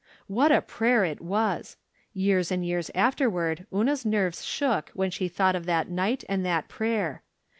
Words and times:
What 0.25 0.51
a 0.51 0.63
prayer 0.63 1.05
it 1.05 1.21
was! 1.21 1.77
Years 2.11 2.51
and 2.51 2.65
years 2.65 2.89
afterward 2.95 3.67
Una's 3.71 4.03
nerves 4.03 4.43
shook 4.43 4.89
when 4.95 5.11
she 5.11 5.27
thought 5.27 5.55
of 5.55 5.67
that 5.67 5.89
night 5.89 6.23
and 6.27 6.43
that 6.43 6.67
prayer. 6.67 7.21